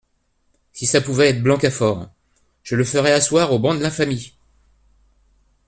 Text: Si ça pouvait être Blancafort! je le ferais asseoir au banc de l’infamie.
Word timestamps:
Si 0.73 0.87
ça 0.87 0.99
pouvait 0.99 1.29
être 1.29 1.43
Blancafort! 1.43 2.09
je 2.63 2.75
le 2.75 2.83
ferais 2.83 3.11
asseoir 3.11 3.53
au 3.53 3.59
banc 3.59 3.75
de 3.75 3.81
l’infamie. 3.81 4.33